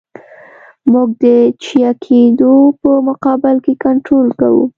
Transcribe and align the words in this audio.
موږ 0.91 1.09
د 1.21 1.23
چپه 1.63 1.91
کېدو 2.05 2.53
په 2.81 2.91
مقابل 3.07 3.55
کې 3.65 3.73
کنټرول 3.85 4.27
کوو 4.39 4.63